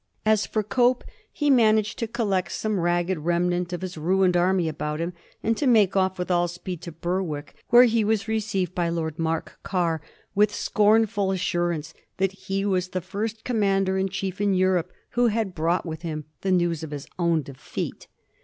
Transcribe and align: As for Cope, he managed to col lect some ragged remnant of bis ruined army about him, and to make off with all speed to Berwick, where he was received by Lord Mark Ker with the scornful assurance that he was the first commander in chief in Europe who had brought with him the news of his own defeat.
As 0.25 0.47
for 0.47 0.63
Cope, 0.63 1.03
he 1.31 1.51
managed 1.51 1.99
to 1.99 2.07
col 2.07 2.25
lect 2.25 2.51
some 2.53 2.79
ragged 2.79 3.19
remnant 3.19 3.71
of 3.71 3.81
bis 3.81 3.97
ruined 3.97 4.35
army 4.35 4.67
about 4.67 4.99
him, 4.99 5.13
and 5.43 5.55
to 5.57 5.67
make 5.67 5.95
off 5.95 6.17
with 6.17 6.31
all 6.31 6.47
speed 6.47 6.81
to 6.81 6.91
Berwick, 6.91 7.53
where 7.67 7.83
he 7.83 8.03
was 8.03 8.27
received 8.27 8.73
by 8.73 8.89
Lord 8.89 9.19
Mark 9.19 9.59
Ker 9.61 10.01
with 10.33 10.49
the 10.49 10.55
scornful 10.55 11.29
assurance 11.31 11.93
that 12.17 12.31
he 12.31 12.65
was 12.65 12.87
the 12.87 12.99
first 13.01 13.43
commander 13.43 13.95
in 13.99 14.09
chief 14.09 14.41
in 14.41 14.55
Europe 14.55 14.91
who 15.11 15.27
had 15.27 15.53
brought 15.53 15.85
with 15.85 16.01
him 16.01 16.25
the 16.41 16.49
news 16.51 16.81
of 16.81 16.89
his 16.89 17.05
own 17.19 17.43
defeat. 17.43 18.07